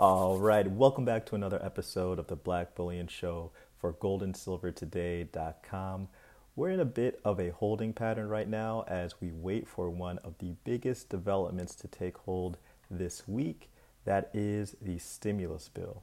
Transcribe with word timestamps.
All 0.00 0.38
right, 0.38 0.66
welcome 0.66 1.04
back 1.04 1.26
to 1.26 1.34
another 1.34 1.62
episode 1.62 2.18
of 2.18 2.28
the 2.28 2.34
Black 2.34 2.74
Bullion 2.74 3.06
Show 3.06 3.52
for 3.76 3.92
GoldandSilverToday.com. 3.92 6.08
We're 6.56 6.70
in 6.70 6.80
a 6.80 6.86
bit 6.86 7.20
of 7.22 7.38
a 7.38 7.50
holding 7.50 7.92
pattern 7.92 8.30
right 8.30 8.48
now 8.48 8.86
as 8.88 9.20
we 9.20 9.30
wait 9.30 9.68
for 9.68 9.90
one 9.90 10.16
of 10.24 10.38
the 10.38 10.54
biggest 10.64 11.10
developments 11.10 11.74
to 11.74 11.86
take 11.86 12.16
hold 12.16 12.56
this 12.90 13.28
week. 13.28 13.68
That 14.06 14.30
is 14.32 14.74
the 14.80 14.96
stimulus 14.96 15.68
bill. 15.68 16.02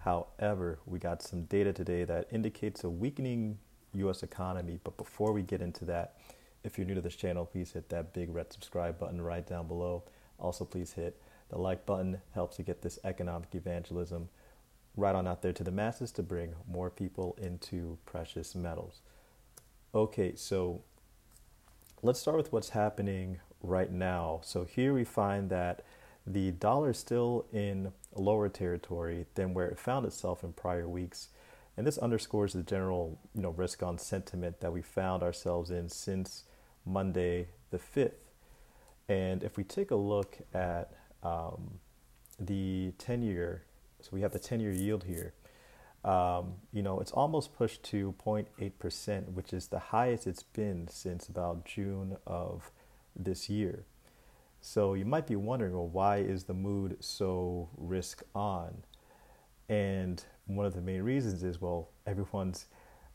However, 0.00 0.78
we 0.84 0.98
got 0.98 1.22
some 1.22 1.44
data 1.44 1.72
today 1.72 2.04
that 2.04 2.28
indicates 2.30 2.84
a 2.84 2.90
weakening 2.90 3.56
U.S. 3.94 4.22
economy. 4.22 4.80
But 4.84 4.98
before 4.98 5.32
we 5.32 5.40
get 5.40 5.62
into 5.62 5.86
that, 5.86 6.16
if 6.62 6.76
you're 6.76 6.86
new 6.86 6.94
to 6.94 7.00
this 7.00 7.16
channel, 7.16 7.46
please 7.46 7.72
hit 7.72 7.88
that 7.88 8.12
big 8.12 8.34
red 8.34 8.52
subscribe 8.52 8.98
button 8.98 9.22
right 9.22 9.46
down 9.46 9.66
below. 9.66 10.02
Also, 10.38 10.66
please 10.66 10.92
hit 10.92 11.18
the 11.50 11.58
like 11.58 11.84
button 11.84 12.20
helps 12.32 12.56
to 12.56 12.62
get 12.62 12.82
this 12.82 12.98
economic 13.04 13.54
evangelism 13.54 14.28
right 14.96 15.14
on 15.14 15.26
out 15.26 15.42
there 15.42 15.52
to 15.52 15.64
the 15.64 15.70
masses 15.70 16.10
to 16.12 16.22
bring 16.22 16.54
more 16.68 16.90
people 16.90 17.36
into 17.40 17.98
precious 18.06 18.54
metals. 18.54 19.00
Okay, 19.94 20.34
so 20.36 20.82
let's 22.02 22.20
start 22.20 22.36
with 22.36 22.52
what's 22.52 22.70
happening 22.70 23.40
right 23.62 23.90
now. 23.90 24.40
So 24.42 24.64
here 24.64 24.94
we 24.94 25.04
find 25.04 25.50
that 25.50 25.84
the 26.26 26.52
dollar 26.52 26.90
is 26.90 26.98
still 26.98 27.46
in 27.52 27.92
lower 28.14 28.48
territory 28.48 29.26
than 29.34 29.54
where 29.54 29.68
it 29.68 29.78
found 29.78 30.06
itself 30.06 30.44
in 30.44 30.52
prior 30.52 30.88
weeks. 30.88 31.28
And 31.76 31.86
this 31.86 31.98
underscores 31.98 32.52
the 32.52 32.62
general, 32.62 33.18
you 33.34 33.42
know, 33.42 33.50
risk 33.50 33.82
on 33.82 33.98
sentiment 33.98 34.60
that 34.60 34.72
we 34.72 34.82
found 34.82 35.22
ourselves 35.22 35.70
in 35.70 35.88
since 35.88 36.44
Monday 36.84 37.48
the 37.70 37.78
5th. 37.78 38.12
And 39.08 39.42
if 39.42 39.56
we 39.56 39.64
take 39.64 39.90
a 39.90 39.96
look 39.96 40.38
at 40.52 40.92
um, 41.22 41.80
the 42.38 42.92
10 42.98 43.22
year, 43.22 43.64
so 44.00 44.10
we 44.12 44.20
have 44.22 44.32
the 44.32 44.38
10 44.38 44.60
year 44.60 44.72
yield 44.72 45.04
here, 45.04 45.34
um, 46.04 46.54
you 46.72 46.82
know, 46.82 47.00
it's 47.00 47.12
almost 47.12 47.54
pushed 47.54 47.82
to 47.84 48.14
0.8%, 48.24 49.32
which 49.32 49.52
is 49.52 49.68
the 49.68 49.78
highest 49.78 50.26
it's 50.26 50.42
been 50.42 50.88
since 50.88 51.28
about 51.28 51.64
June 51.66 52.16
of 52.26 52.70
this 53.14 53.50
year. 53.50 53.84
So 54.62 54.94
you 54.94 55.04
might 55.04 55.26
be 55.26 55.36
wondering, 55.36 55.72
well, 55.72 55.88
why 55.88 56.18
is 56.18 56.44
the 56.44 56.54
mood 56.54 56.96
so 57.00 57.68
risk 57.76 58.22
on? 58.34 58.82
And 59.68 60.22
one 60.46 60.66
of 60.66 60.74
the 60.74 60.80
main 60.80 61.02
reasons 61.02 61.42
is, 61.42 61.60
well, 61.60 61.90
everyone's 62.06 62.66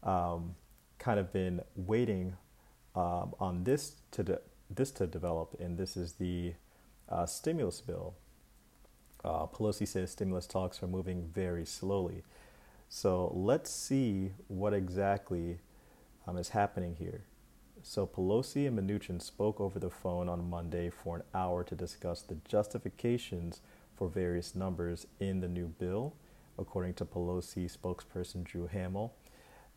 um, 0.03 0.56
kind 1.00 1.20
of 1.20 1.33
been 1.33 1.61
waiting 1.76 2.36
um, 2.95 3.33
on 3.39 3.64
this 3.64 3.98
to 4.11 4.23
de- 4.23 4.42
this 4.70 4.89
to 4.92 5.06
develop, 5.06 5.56
and 5.59 5.78
this 5.78 5.95
is 5.98 6.14
the 6.14 6.53
uh, 7.09 7.25
stimulus 7.25 7.81
bill. 7.81 8.16
Uh, 9.23 9.48
Pelosi 9.48 9.88
says 9.88 10.11
stimulus 10.11 10.45
talks 10.45 10.81
are 10.84 10.88
moving 10.88 11.30
very 11.34 11.66
slowly. 11.66 12.23
So 12.89 13.31
let's 13.36 13.72
see 13.72 14.31
what 14.48 14.73
exactly 14.73 15.59
um, 16.28 16.38
is 16.38 16.50
happening 16.50 16.95
here. 17.00 17.23
So 17.81 18.08
Pelosi 18.08 18.67
and 18.67 18.78
Mnuchin 18.78 19.22
spoke 19.22 19.59
over 19.59 19.80
the 19.80 19.89
phone 19.89 20.30
on 20.30 20.50
Monday 20.50 20.89
for 20.89 21.17
an 21.17 21.23
hour 21.33 21.64
to 21.64 21.76
discuss 21.76 22.22
the 22.22 22.38
justifications 22.48 23.61
for 23.95 24.09
various 24.09 24.56
numbers 24.56 25.08
in 25.20 25.39
the 25.39 25.48
new 25.48 25.67
bill, 25.67 26.14
according 26.58 26.95
to 26.95 27.06
Pelosi 27.06 27.72
spokesperson 27.72 28.44
Drew 28.44 28.67
Hamill. 28.67 29.14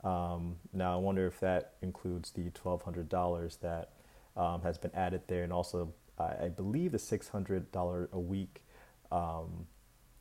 Um, 0.05 0.56
now, 0.73 0.95
I 0.95 0.97
wonder 0.97 1.27
if 1.27 1.41
that 1.41 1.75
includes 1.83 2.31
the 2.31 2.51
$1,200 2.51 3.61
that 3.61 3.91
um, 4.37 4.62
has 4.62 4.79
been 4.79 4.95
added 4.95 5.23
there, 5.27 5.43
and 5.43 5.53
also 5.53 5.93
I, 6.19 6.49
believe 6.49 6.93
the 6.93 6.99
$600 6.99 8.13
a 8.13 8.19
week 8.19 8.65
um, 9.11 9.67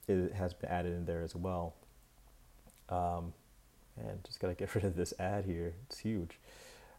it 0.08 0.34
has 0.34 0.53
been 0.53 0.70
added 0.70 0.94
in 0.94 1.06
there 1.06 1.22
as 1.22 1.36
well. 1.36 1.76
Um, 2.90 3.34
and 3.98 4.23
just 4.23 4.40
gotta 4.40 4.53
get 4.53 4.73
rid 4.75 4.84
of 4.84 4.95
this 4.95 5.14
ad 5.20 5.45
here; 5.45 5.73
it's 5.88 6.00
huge. 6.00 6.40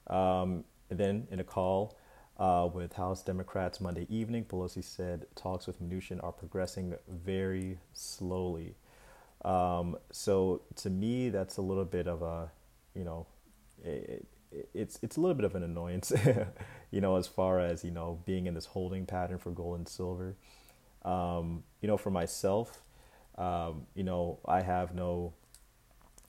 Um, 0.09 0.65
and 0.91 0.99
then, 0.99 1.29
in 1.31 1.41
a 1.41 1.45
call 1.45 1.97
uh, 2.39 2.69
with 2.73 2.95
House 2.95 3.23
Democrats 3.23 3.81
Monday 3.81 4.07
evening, 4.09 4.45
Pelosi 4.45 4.83
said 4.83 5.27
talks 5.35 5.67
with 5.67 5.83
Mnuchin 5.83 6.23
are 6.23 6.33
progressing 6.33 6.95
very 7.09 7.79
slowly. 7.93 8.75
Um, 9.45 9.97
so, 10.11 10.63
to 10.77 10.91
me, 10.91 11.31
that's 11.31 11.57
a 11.57 11.63
little 11.63 11.85
bit 11.85 12.09
of 12.09 12.23
a, 12.23 12.51
you 12.95 13.05
know, 13.05 13.27
it's 14.75 14.99
it's 15.03 15.17
a 15.17 15.21
little 15.21 15.35
bit 15.35 15.45
of 15.45 15.55
an 15.55 15.63
annoyance, 15.63 16.13
you 16.91 17.01
know, 17.01 17.17
as 17.17 17.27
far 17.27 17.61
as 17.61 17.85
you 17.85 17.91
know 17.91 18.21
being 18.27 18.47
in 18.47 18.55
this 18.55 18.67
holding 18.67 19.07
pattern 19.07 19.39
for 19.39 19.51
gold 19.51 19.79
and 19.79 19.89
silver. 19.89 20.37
Um, 21.05 21.65
you 21.81 21.89
know, 21.89 21.97
for 21.97 22.11
myself, 22.11 22.83
um, 23.37 23.87
you 23.95 24.03
know, 24.03 24.41
I 24.47 24.63
have 24.63 24.95
no, 24.95 25.33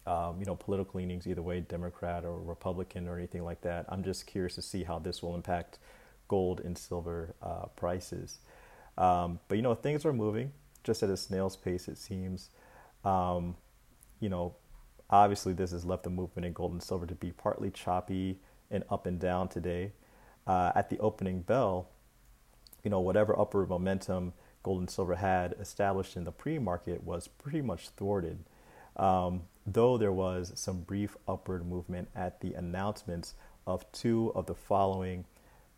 um, 0.06 0.38
you 0.40 0.46
know, 0.46 0.56
political 0.56 1.00
leanings 1.00 1.28
either 1.28 1.42
way, 1.42 1.60
Democrat 1.62 2.24
or 2.24 2.40
Republican 2.40 3.08
or 3.08 3.18
anything 3.18 3.44
like 3.44 3.62
that. 3.62 3.86
I'm 3.90 4.04
just 4.04 4.28
curious 4.28 4.56
to 4.56 4.62
see 4.62 4.84
how 4.84 5.00
this 5.00 5.24
will 5.24 5.36
impact 5.36 5.80
gold 6.28 6.62
and 6.62 6.78
silver 6.78 7.36
uh, 7.42 7.66
prices. 7.76 8.40
Um, 8.98 9.40
but 9.48 9.56
you 9.56 9.62
know, 9.62 9.74
things 9.76 10.06
are 10.06 10.14
moving 10.14 10.52
just 10.84 11.04
at 11.04 11.10
a 11.10 11.18
snail's 11.18 11.56
pace. 11.58 11.88
It 11.88 11.98
seems. 11.98 12.50
Um, 13.04 13.56
you 14.20 14.30
know, 14.30 14.56
Obviously, 15.10 15.54
this 15.54 15.72
has 15.72 15.86
left 15.86 16.04
the 16.04 16.10
movement 16.10 16.46
in 16.46 16.54
gold 16.54 16.72
and 16.72 16.84
silver 16.84 17.06
to 17.06 17.16
be 17.16 17.32
partly 17.32 17.72
choppy 17.72 18.40
and 18.70 18.84
up 18.90 19.06
and 19.06 19.20
down 19.20 19.48
today. 19.48 19.92
Uh, 20.46 20.72
at 20.76 20.90
the 20.90 21.00
opening 21.00 21.42
bell, 21.42 21.90
you 22.84 22.90
know, 22.90 23.00
whatever 23.00 23.38
upward 23.40 23.70
momentum 23.70 24.34
gold 24.64 24.80
and 24.80 24.90
silver 24.90 25.16
had 25.16 25.54
established 25.60 26.16
in 26.16 26.24
the 26.24 26.32
pre-market 26.32 27.04
was 27.04 27.28
pretty 27.28 27.62
much 27.62 27.90
thwarted. 27.90 28.40
Um, 28.96 29.44
though 29.66 29.98
there 29.98 30.12
was 30.12 30.52
some 30.56 30.82
brief 30.82 31.16
upward 31.28 31.66
movement 31.66 32.10
at 32.16 32.42
the 32.42 32.54
announcements 32.54 33.36
of 33.66 33.90
two 33.92 34.32
of 34.36 34.46
the 34.46 34.56
following 34.56 35.26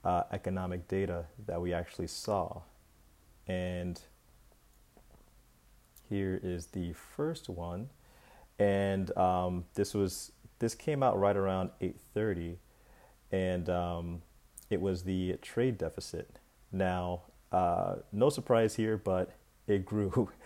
uh, 0.04 0.24
economic 0.32 0.88
data 0.88 1.26
that 1.46 1.62
we 1.62 1.74
actually 1.74 2.08
saw. 2.08 2.62
And 3.48 4.02
here 6.10 6.40
is 6.42 6.68
the 6.68 6.94
first 6.94 7.50
one 7.50 7.90
and 8.62 9.18
um, 9.18 9.66
this 9.74 9.96
was 9.96 10.32
this 10.60 10.76
came 10.76 11.02
out 11.02 11.20
right 11.20 11.36
around 11.36 11.72
8:30, 11.82 12.58
and 13.32 13.68
um, 13.70 14.22
it 14.70 14.80
was 14.80 15.04
the 15.04 15.38
trade 15.42 15.80
deficit. 15.80 16.38
Now, 16.72 17.24
uh, 17.52 17.96
no 18.12 18.30
surprise 18.30 18.76
here, 18.76 18.98
but 18.98 19.36
it 19.68 19.86
grew. 19.86 20.30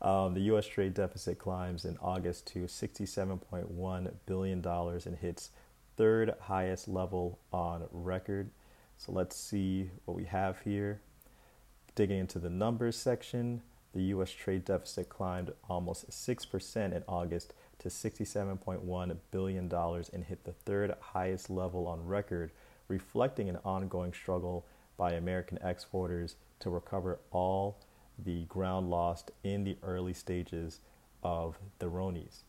Um, 0.00 0.32
the 0.34 0.42
U.S. 0.42 0.64
trade 0.64 0.94
deficit 0.94 1.40
climbs 1.40 1.84
in 1.84 1.98
August 2.00 2.46
to 2.52 2.60
67.1 2.66 4.12
billion 4.26 4.60
dollars 4.60 5.06
and 5.06 5.16
hits 5.16 5.50
third 5.96 6.36
highest 6.42 6.86
level 6.86 7.40
on 7.52 7.88
record. 7.90 8.50
So 8.96 9.10
let's 9.10 9.34
see 9.34 9.90
what 10.04 10.16
we 10.16 10.22
have 10.22 10.60
here. 10.60 11.00
Digging 11.96 12.20
into 12.20 12.38
the 12.38 12.48
numbers 12.48 12.94
section, 12.94 13.60
the 13.94 14.02
U.S. 14.04 14.30
trade 14.30 14.64
deficit 14.64 15.08
climbed 15.08 15.52
almost 15.68 16.10
6% 16.10 16.76
in 16.76 17.02
August 17.08 17.54
to 17.78 17.88
$67.1 17.88 19.16
billion 19.30 19.72
and 19.72 20.24
hit 20.24 20.44
the 20.44 20.52
third 20.52 20.94
highest 21.00 21.48
level 21.48 21.86
on 21.86 22.04
record, 22.04 22.50
reflecting 22.88 23.48
an 23.48 23.58
ongoing 23.64 24.12
struggle 24.12 24.66
by 24.96 25.12
American 25.12 25.58
exporters 25.62 26.36
to 26.60 26.70
recover 26.70 27.18
all 27.30 27.78
the 28.18 28.44
ground 28.44 28.90
lost 28.90 29.30
in 29.44 29.64
the 29.64 29.76
early 29.82 30.12
stages 30.12 30.80
of 31.22 31.58
the 31.78 31.86
Ronies. 31.86 32.42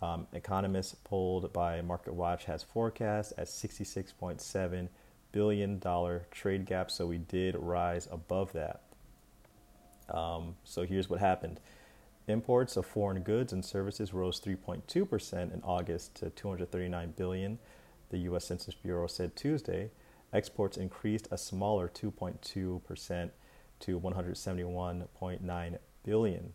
Um, 0.00 0.26
economists 0.32 0.94
polled 0.94 1.52
by 1.52 1.80
MarketWatch 1.80 2.44
has 2.44 2.62
forecast 2.62 3.32
at 3.36 3.46
66.7 3.46 4.88
billion 5.32 5.78
dollar 5.78 6.26
trade 6.30 6.66
gap, 6.66 6.90
so 6.90 7.06
we 7.06 7.18
did 7.18 7.56
rise 7.56 8.08
above 8.10 8.52
that. 8.52 8.82
Um, 10.10 10.56
so 10.64 10.84
here's 10.84 11.10
what 11.10 11.20
happened. 11.20 11.60
Imports 12.28 12.76
of 12.76 12.84
foreign 12.84 13.22
goods 13.22 13.52
and 13.52 13.64
services 13.64 14.12
rose 14.12 14.40
3.2% 14.40 15.54
in 15.54 15.62
August 15.62 16.14
to 16.16 16.30
239 16.30 17.14
billion, 17.16 17.58
the 18.10 18.18
US 18.18 18.44
Census 18.44 18.74
Bureau 18.74 19.06
said 19.06 19.34
Tuesday. 19.34 19.90
Exports 20.32 20.76
increased 20.76 21.28
a 21.30 21.38
smaller 21.38 21.88
2.2% 21.88 23.30
to 23.80 24.00
171.9 24.00 25.78
billion. 26.04 26.52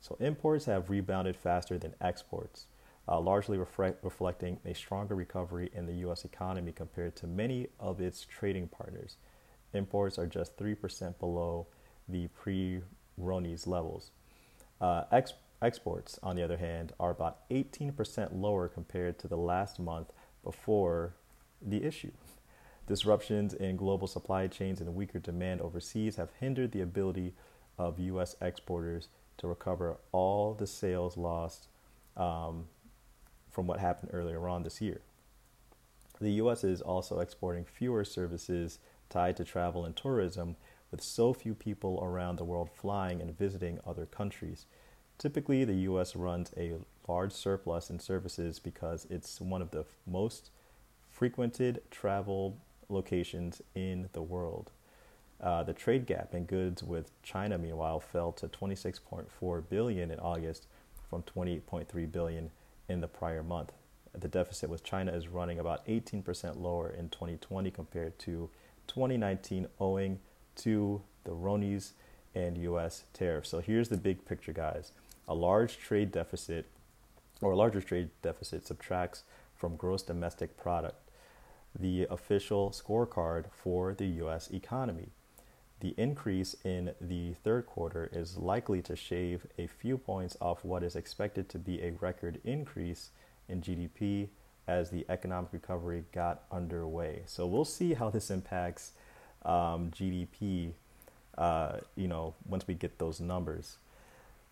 So 0.00 0.16
imports 0.20 0.66
have 0.66 0.90
rebounded 0.90 1.36
faster 1.36 1.78
than 1.78 1.94
exports, 2.00 2.66
uh, 3.08 3.18
largely 3.18 3.56
reflect, 3.56 4.04
reflecting 4.04 4.58
a 4.66 4.74
stronger 4.74 5.14
recovery 5.14 5.70
in 5.72 5.86
the 5.86 5.94
US 6.08 6.24
economy 6.24 6.72
compared 6.72 7.16
to 7.16 7.26
many 7.26 7.68
of 7.80 8.00
its 8.00 8.24
trading 8.24 8.68
partners. 8.68 9.16
Imports 9.72 10.18
are 10.18 10.26
just 10.26 10.56
3% 10.58 11.18
below 11.18 11.66
the 12.08 12.28
pre 12.28 12.82
Ronies 13.20 13.66
levels. 13.66 14.10
Uh, 14.80 15.04
ex- 15.10 15.32
exports, 15.62 16.18
on 16.22 16.36
the 16.36 16.42
other 16.42 16.58
hand, 16.58 16.92
are 17.00 17.10
about 17.10 17.48
18% 17.50 18.38
lower 18.38 18.68
compared 18.68 19.18
to 19.20 19.28
the 19.28 19.36
last 19.36 19.78
month 19.78 20.12
before 20.44 21.14
the 21.62 21.82
issue. 21.82 22.12
Disruptions 22.86 23.52
in 23.54 23.76
global 23.76 24.06
supply 24.06 24.46
chains 24.46 24.80
and 24.80 24.94
weaker 24.94 25.18
demand 25.18 25.60
overseas 25.60 26.16
have 26.16 26.30
hindered 26.38 26.72
the 26.72 26.82
ability 26.82 27.34
of 27.78 27.98
U.S. 27.98 28.36
exporters 28.40 29.08
to 29.38 29.48
recover 29.48 29.96
all 30.12 30.54
the 30.54 30.66
sales 30.66 31.16
lost 31.16 31.68
um, 32.16 32.66
from 33.50 33.66
what 33.66 33.80
happened 33.80 34.10
earlier 34.12 34.48
on 34.48 34.62
this 34.62 34.80
year. 34.80 35.00
The 36.20 36.32
US 36.32 36.64
is 36.64 36.80
also 36.80 37.20
exporting 37.20 37.64
fewer 37.64 38.04
services 38.04 38.78
tied 39.10 39.36
to 39.36 39.44
travel 39.44 39.84
and 39.84 39.94
tourism, 39.94 40.56
with 40.90 41.02
so 41.02 41.32
few 41.32 41.54
people 41.54 42.00
around 42.02 42.36
the 42.36 42.44
world 42.44 42.70
flying 42.70 43.20
and 43.20 43.36
visiting 43.36 43.78
other 43.86 44.06
countries. 44.06 44.66
Typically, 45.18 45.64
the 45.64 45.74
US 45.90 46.14
runs 46.14 46.52
a 46.56 46.74
large 47.08 47.32
surplus 47.32 47.90
in 47.90 47.98
services 47.98 48.58
because 48.58 49.06
it's 49.10 49.40
one 49.40 49.62
of 49.62 49.70
the 49.70 49.84
most 50.06 50.50
frequented 51.10 51.80
travel 51.90 52.58
locations 52.88 53.62
in 53.74 54.08
the 54.12 54.22
world. 54.22 54.70
Uh, 55.40 55.62
the 55.62 55.72
trade 55.72 56.06
gap 56.06 56.34
in 56.34 56.44
goods 56.44 56.82
with 56.82 57.10
China, 57.22 57.58
meanwhile, 57.58 58.00
fell 58.00 58.32
to 58.32 58.48
26.4 58.48 59.68
billion 59.68 60.10
in 60.10 60.18
August 60.18 60.66
from 61.08 61.22
28.3 61.22 62.10
billion 62.10 62.50
in 62.88 63.00
the 63.00 63.08
prior 63.08 63.42
month. 63.42 63.72
The 64.18 64.28
deficit 64.28 64.70
with 64.70 64.82
China 64.82 65.12
is 65.12 65.28
running 65.28 65.58
about 65.58 65.86
18% 65.86 66.60
lower 66.60 66.88
in 66.90 67.10
2020 67.10 67.70
compared 67.70 68.18
to 68.20 68.48
2019, 68.86 69.66
owing 69.78 70.20
to 70.56 71.02
the 71.24 71.32
RONIs 71.32 71.92
and 72.34 72.58
U.S. 72.58 73.04
tariffs. 73.12 73.48
So 73.48 73.60
here's 73.60 73.88
the 73.88 73.96
big 73.96 74.24
picture, 74.26 74.52
guys. 74.52 74.92
A 75.28 75.34
large 75.34 75.78
trade 75.78 76.12
deficit, 76.12 76.66
or 77.40 77.52
a 77.52 77.56
larger 77.56 77.80
trade 77.80 78.10
deficit, 78.22 78.66
subtracts 78.66 79.24
from 79.56 79.76
gross 79.76 80.02
domestic 80.02 80.56
product, 80.56 81.10
the 81.78 82.06
official 82.10 82.70
scorecard 82.70 83.46
for 83.50 83.94
the 83.94 84.06
U.S. 84.06 84.50
economy. 84.50 85.08
The 85.80 85.94
increase 85.98 86.56
in 86.64 86.92
the 87.00 87.34
third 87.34 87.66
quarter 87.66 88.08
is 88.12 88.38
likely 88.38 88.80
to 88.82 88.96
shave 88.96 89.46
a 89.58 89.66
few 89.66 89.98
points 89.98 90.36
off 90.40 90.64
what 90.64 90.82
is 90.82 90.96
expected 90.96 91.48
to 91.50 91.58
be 91.58 91.82
a 91.82 91.92
record 91.92 92.40
increase 92.44 93.10
in 93.48 93.60
GDP 93.60 94.28
as 94.66 94.90
the 94.90 95.04
economic 95.08 95.52
recovery 95.52 96.04
got 96.12 96.44
underway. 96.50 97.22
So 97.26 97.46
we'll 97.46 97.64
see 97.64 97.94
how 97.94 98.10
this 98.10 98.30
impacts 98.30 98.92
um, 99.46 99.90
GDP, 99.90 100.72
uh, 101.38 101.78
you 101.96 102.08
know, 102.08 102.34
once 102.46 102.66
we 102.66 102.74
get 102.74 102.98
those 102.98 103.20
numbers. 103.20 103.78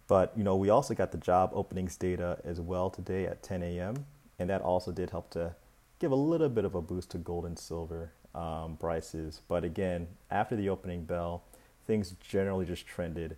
But, 0.07 0.33
you 0.37 0.45
know, 0.45 0.57
we 0.57 0.71
also 0.71 0.95
got 0.95 1.13
the 1.13 1.19
job 1.19 1.51
openings 1.55 1.97
data 1.97 2.39
as 2.45 2.61
well 2.61 2.91
today 2.91 3.27
at 3.27 3.43
10 3.43 3.63
a.m. 3.63 4.07
And 4.39 4.51
that 4.51 4.61
also 4.61 4.93
did 4.93 5.11
help 5.11 5.31
to 5.31 5.55
give 5.99 6.13
a 6.13 6.17
little 6.17 6.49
bit 6.49 6.65
of 6.65 6.75
a 6.75 6.83
boost 6.83 7.11
to 7.11 7.19
gold 7.19 7.47
and 7.47 7.59
silver 7.59 8.13
um, 8.35 8.77
prices. 8.77 9.41
But 9.49 9.65
again, 9.65 10.09
after 10.31 10.57
the 10.57 10.69
opening 10.69 11.05
bell, 11.05 11.43
things 11.87 12.15
generally 12.21 12.67
just 12.67 12.87
trended 12.87 13.37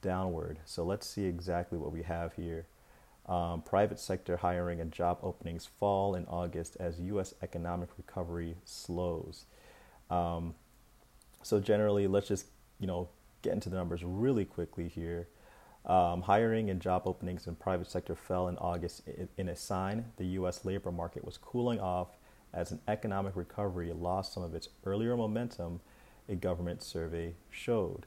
downward. 0.00 0.58
So 0.64 0.84
let's 0.84 1.06
see 1.06 1.24
exactly 1.24 1.78
what 1.78 1.92
we 1.92 2.02
have 2.02 2.34
here. 2.34 2.66
Um, 3.26 3.62
private 3.62 4.00
sector 4.00 4.38
hiring 4.38 4.80
and 4.80 4.90
job 4.90 5.18
openings 5.22 5.68
fall 5.78 6.14
in 6.14 6.26
August 6.26 6.76
as 6.80 7.00
U.S. 7.00 7.34
economic 7.40 7.88
recovery 7.96 8.56
slows. 8.64 9.44
Um, 10.10 10.54
so 11.42 11.60
generally, 11.60 12.06
let's 12.06 12.28
just 12.28 12.46
you 12.78 12.86
know 12.86 13.08
get 13.42 13.52
into 13.52 13.68
the 13.68 13.76
numbers 13.76 14.02
really 14.04 14.44
quickly 14.44 14.88
here. 14.88 15.28
Um, 15.84 16.22
hiring 16.22 16.70
and 16.70 16.80
job 16.80 17.02
openings 17.06 17.48
in 17.48 17.56
private 17.56 17.90
sector 17.90 18.14
fell 18.14 18.46
in 18.46 18.56
August 18.58 19.02
in, 19.36 19.48
a 19.48 19.56
sign 19.56 20.04
the 20.16 20.26
U.S. 20.26 20.64
labor 20.64 20.92
market 20.92 21.24
was 21.24 21.36
cooling 21.36 21.80
off 21.80 22.16
as 22.54 22.70
an 22.70 22.80
economic 22.86 23.34
recovery 23.34 23.92
lost 23.92 24.32
some 24.32 24.44
of 24.44 24.54
its 24.54 24.68
earlier 24.84 25.16
momentum, 25.16 25.80
a 26.28 26.36
government 26.36 26.82
survey 26.84 27.34
showed. 27.50 28.06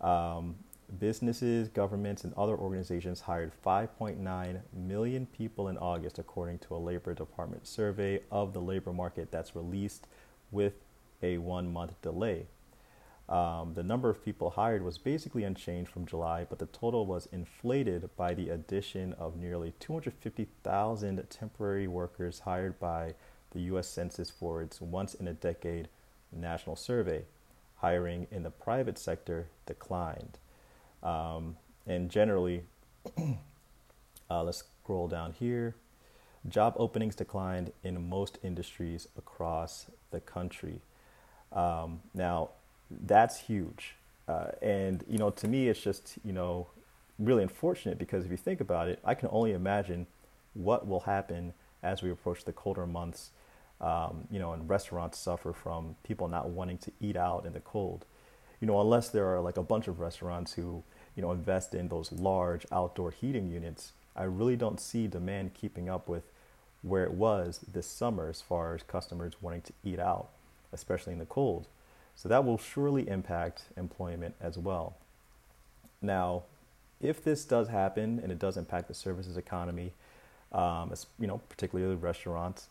Um, 0.00 0.56
businesses, 0.98 1.68
governments, 1.68 2.24
and 2.24 2.32
other 2.34 2.56
organizations 2.56 3.20
hired 3.20 3.52
5.9 3.64 4.60
million 4.72 5.26
people 5.26 5.68
in 5.68 5.78
August, 5.78 6.18
according 6.18 6.58
to 6.60 6.74
a 6.74 6.76
Labor 6.76 7.14
Department 7.14 7.66
survey 7.66 8.20
of 8.30 8.52
the 8.52 8.60
labor 8.60 8.92
market 8.92 9.30
that's 9.30 9.56
released 9.56 10.06
with 10.50 10.74
a 11.22 11.38
one 11.38 11.72
month 11.72 12.00
delay. 12.02 12.46
Um, 13.32 13.72
the 13.72 13.82
number 13.82 14.10
of 14.10 14.22
people 14.22 14.50
hired 14.50 14.84
was 14.84 14.98
basically 14.98 15.42
unchanged 15.42 15.90
from 15.90 16.04
July, 16.04 16.46
but 16.46 16.58
the 16.58 16.66
total 16.66 17.06
was 17.06 17.26
inflated 17.32 18.10
by 18.14 18.34
the 18.34 18.50
addition 18.50 19.14
of 19.14 19.38
nearly 19.38 19.72
250,000 19.80 21.26
temporary 21.30 21.86
workers 21.88 22.40
hired 22.40 22.78
by 22.78 23.14
the 23.52 23.60
U.S. 23.60 23.88
Census 23.88 24.28
for 24.28 24.60
its 24.60 24.82
once 24.82 25.14
in 25.14 25.26
a 25.26 25.32
decade 25.32 25.88
national 26.30 26.76
survey. 26.76 27.24
Hiring 27.76 28.26
in 28.30 28.42
the 28.42 28.50
private 28.50 28.98
sector 28.98 29.46
declined. 29.64 30.36
Um, 31.02 31.56
and 31.86 32.10
generally, 32.10 32.64
uh, 34.30 34.42
let's 34.42 34.62
scroll 34.82 35.08
down 35.08 35.32
here. 35.32 35.74
Job 36.46 36.74
openings 36.76 37.14
declined 37.14 37.72
in 37.82 38.10
most 38.10 38.38
industries 38.42 39.08
across 39.16 39.86
the 40.10 40.20
country. 40.20 40.82
Um, 41.50 42.00
now, 42.12 42.50
that's 43.04 43.40
huge. 43.40 43.94
Uh, 44.28 44.48
and, 44.60 45.04
you 45.08 45.18
know, 45.18 45.30
to 45.30 45.48
me, 45.48 45.68
it's 45.68 45.80
just, 45.80 46.18
you 46.24 46.32
know, 46.32 46.68
really 47.18 47.42
unfortunate 47.42 47.98
because 47.98 48.24
if 48.24 48.30
you 48.30 48.36
think 48.36 48.60
about 48.60 48.88
it, 48.88 48.98
I 49.04 49.14
can 49.14 49.28
only 49.32 49.52
imagine 49.52 50.06
what 50.54 50.86
will 50.86 51.00
happen 51.00 51.54
as 51.82 52.02
we 52.02 52.10
approach 52.10 52.44
the 52.44 52.52
colder 52.52 52.86
months 52.86 53.30
um, 53.82 54.28
you 54.30 54.38
know, 54.38 54.52
and 54.52 54.68
restaurants 54.68 55.18
suffer 55.18 55.52
from 55.52 55.96
people 56.04 56.28
not 56.28 56.48
wanting 56.48 56.78
to 56.78 56.92
eat 57.00 57.16
out 57.16 57.44
in 57.44 57.52
the 57.52 57.60
cold. 57.60 58.06
You 58.60 58.68
know, 58.68 58.80
unless 58.80 59.08
there 59.08 59.26
are 59.26 59.40
like 59.40 59.56
a 59.56 59.62
bunch 59.62 59.88
of 59.88 59.98
restaurants 59.98 60.52
who, 60.52 60.84
you 61.16 61.22
know, 61.22 61.32
invest 61.32 61.74
in 61.74 61.88
those 61.88 62.12
large 62.12 62.64
outdoor 62.70 63.10
heating 63.10 63.50
units, 63.50 63.92
I 64.14 64.22
really 64.24 64.56
don't 64.56 64.80
see 64.80 65.08
demand 65.08 65.54
keeping 65.54 65.88
up 65.88 66.08
with 66.08 66.22
where 66.82 67.04
it 67.04 67.12
was 67.12 67.60
this 67.72 67.86
summer 67.86 68.28
as 68.28 68.40
far 68.40 68.74
as 68.74 68.82
customers 68.84 69.34
wanting 69.40 69.62
to 69.62 69.72
eat 69.84 69.98
out, 69.98 70.28
especially 70.72 71.12
in 71.12 71.18
the 71.18 71.26
cold. 71.26 71.66
So 72.14 72.28
that 72.28 72.44
will 72.44 72.58
surely 72.58 73.08
impact 73.08 73.62
employment 73.76 74.34
as 74.40 74.56
well. 74.56 74.94
Now, 76.00 76.44
if 77.00 77.22
this 77.22 77.44
does 77.44 77.68
happen 77.68 78.20
and 78.22 78.30
it 78.30 78.38
does 78.38 78.56
impact 78.56 78.88
the 78.88 78.94
services 78.94 79.36
economy, 79.36 79.92
um, 80.52 80.92
you 81.18 81.26
know, 81.26 81.40
particularly 81.48 81.94
restaurants, 81.96 82.68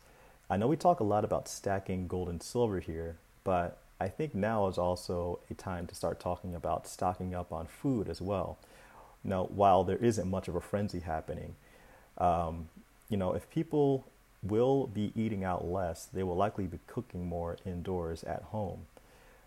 I 0.50 0.58
know 0.58 0.68
we 0.68 0.76
talk 0.76 1.00
a 1.00 1.04
lot 1.04 1.26
about 1.26 1.48
stacking 1.48 2.08
gold 2.08 2.30
and 2.30 2.42
silver 2.42 2.80
here, 2.80 3.18
but 3.44 3.78
I 4.00 4.08
think 4.08 4.34
now 4.34 4.68
is 4.68 4.78
also 4.78 5.40
a 5.50 5.54
time 5.54 5.88
to 5.88 5.96
start 5.96 6.20
talking 6.20 6.56
about 6.56 6.88
stocking 6.88 7.36
up 7.36 7.52
on 7.52 7.68
food 7.68 8.10
as 8.10 8.22
well. 8.22 8.58
Now, 9.24 9.46
while 9.46 9.84
there 9.84 9.98
isn't 9.98 10.30
much 10.30 10.48
of 10.48 10.56
a 10.56 10.62
frenzy 10.62 11.00
happening, 11.00 11.56
um, 12.18 12.70
you 13.10 13.18
know, 13.18 13.34
if 13.34 13.50
people 13.50 14.06
will 14.44 14.88
be 14.88 15.12
eating 15.16 15.44
out 15.44 15.66
less, 15.66 16.06
they 16.06 16.24
will 16.24 16.36
likely 16.36 16.66
be 16.66 16.80
cooking 16.88 17.28
more 17.28 17.58
indoors 17.66 18.24
at 18.24 18.42
home. 18.44 18.88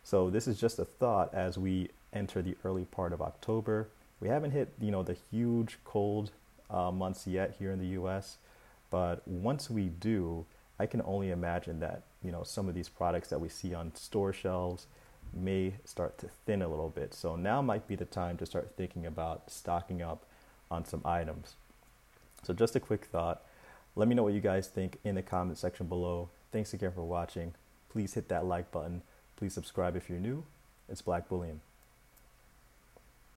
So 0.04 0.30
this 0.30 0.46
is 0.46 0.60
just 0.60 0.78
a 0.78 0.84
thought 0.84 1.34
as 1.34 1.58
we 1.58 1.88
enter 2.12 2.42
the 2.42 2.56
early 2.62 2.84
part 2.84 3.12
of 3.12 3.20
October. 3.20 3.88
We 4.20 4.28
haven't 4.28 4.52
hit, 4.52 4.72
you 4.80 4.90
know, 4.90 5.02
the 5.02 5.16
huge 5.30 5.78
cold 5.84 6.30
uh, 6.70 6.90
months 6.90 7.26
yet 7.26 7.56
here 7.58 7.72
in 7.72 7.78
the 7.78 7.88
U.S., 7.88 8.36
but 8.90 9.26
once 9.26 9.68
we 9.68 9.86
do, 9.86 10.46
I 10.78 10.86
can 10.86 11.02
only 11.04 11.30
imagine 11.30 11.80
that 11.80 12.02
you 12.22 12.30
know 12.30 12.42
some 12.42 12.68
of 12.68 12.74
these 12.74 12.88
products 12.88 13.28
that 13.28 13.40
we 13.40 13.48
see 13.48 13.74
on 13.74 13.94
store 13.94 14.32
shelves 14.32 14.86
may 15.32 15.74
start 15.84 16.18
to 16.18 16.28
thin 16.46 16.62
a 16.62 16.68
little 16.68 16.90
bit. 16.90 17.12
So 17.14 17.34
now 17.34 17.60
might 17.60 17.88
be 17.88 17.96
the 17.96 18.04
time 18.04 18.36
to 18.36 18.46
start 18.46 18.74
thinking 18.76 19.04
about 19.04 19.50
stocking 19.50 20.00
up 20.00 20.24
on 20.70 20.84
some 20.84 21.02
items. 21.04 21.54
So 22.44 22.54
just 22.54 22.76
a 22.76 22.80
quick 22.80 23.06
thought. 23.06 23.42
Let 23.96 24.06
me 24.06 24.14
know 24.14 24.22
what 24.22 24.32
you 24.32 24.40
guys 24.40 24.68
think 24.68 24.98
in 25.02 25.14
the 25.14 25.22
comment 25.22 25.58
section 25.58 25.86
below. 25.86 26.28
Thanks 26.52 26.72
again 26.72 26.92
for 26.92 27.04
watching. 27.04 27.54
Please 27.88 28.14
hit 28.14 28.28
that 28.28 28.44
like 28.44 28.70
button. 28.70 29.02
Please 29.36 29.52
subscribe 29.52 29.96
if 29.96 30.08
you're 30.08 30.18
new. 30.18 30.44
It's 30.88 31.02
Black 31.02 31.28
Bullion. 31.28 31.60